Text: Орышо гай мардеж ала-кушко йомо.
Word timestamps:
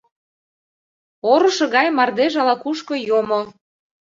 Орышо 1.31 1.65
гай 1.75 1.87
мардеж 1.97 2.33
ала-кушко 2.41 2.93
йомо. 3.07 3.41